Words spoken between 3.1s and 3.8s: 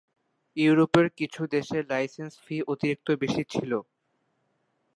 বেশি ছিল।